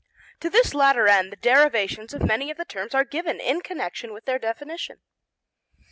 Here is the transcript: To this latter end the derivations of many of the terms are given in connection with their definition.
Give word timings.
To 0.39 0.49
this 0.49 0.73
latter 0.73 1.07
end 1.07 1.31
the 1.31 1.35
derivations 1.35 2.11
of 2.11 2.25
many 2.25 2.49
of 2.49 2.57
the 2.57 2.65
terms 2.65 2.95
are 2.95 3.03
given 3.03 3.39
in 3.39 3.61
connection 3.61 4.13
with 4.13 4.25
their 4.25 4.39
definition. 4.39 5.01